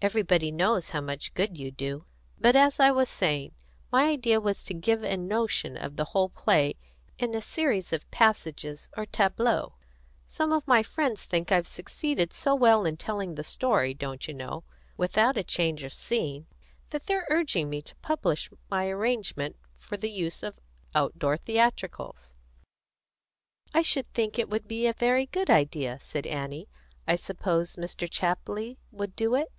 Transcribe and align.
"Everybody 0.00 0.52
knows 0.52 0.90
how 0.90 1.00
much 1.00 1.34
good 1.34 1.58
you 1.58 1.72
do. 1.72 2.04
But, 2.38 2.54
as 2.54 2.78
I 2.78 2.92
was 2.92 3.08
saying, 3.08 3.50
my 3.90 4.04
idea 4.10 4.40
was 4.40 4.62
to 4.62 4.72
give 4.72 5.02
a 5.02 5.16
notion 5.16 5.76
of 5.76 5.96
the 5.96 6.04
whole 6.14 6.28
play 6.28 6.76
in 7.18 7.34
a 7.34 7.40
series 7.40 7.92
of 7.92 8.08
passages 8.12 8.88
or 8.96 9.06
tableaux. 9.06 9.74
Some 10.24 10.52
of 10.52 10.64
my 10.68 10.84
friends 10.84 11.24
think 11.24 11.50
I've 11.50 11.66
succeeded 11.66 12.32
so 12.32 12.54
well 12.54 12.84
in 12.84 12.96
telling 12.96 13.34
the 13.34 13.42
story, 13.42 13.92
don't 13.92 14.28
you 14.28 14.34
know, 14.34 14.62
without 14.96 15.36
a 15.36 15.42
change 15.42 15.82
of 15.82 15.92
scene, 15.92 16.46
that 16.90 17.06
they're 17.06 17.26
urging 17.28 17.68
me 17.68 17.82
to 17.82 17.96
publish 17.96 18.48
my 18.70 18.86
arrangement 18.88 19.56
for 19.78 19.96
the 19.96 20.08
use 20.12 20.44
of 20.44 20.54
out 20.94 21.14
of 21.14 21.18
door 21.18 21.36
theatricals." 21.36 22.34
"I 23.74 23.82
should 23.82 24.06
think 24.12 24.38
it 24.38 24.48
would 24.48 24.68
be 24.68 24.86
a 24.86 24.92
very 24.92 25.26
good 25.26 25.50
idea," 25.50 25.98
said 26.00 26.24
Annie. 26.24 26.68
"I 27.08 27.16
suppose 27.16 27.74
Mr. 27.74 28.08
Chapley 28.08 28.78
would 28.92 29.16
do 29.16 29.34
it?" 29.34 29.50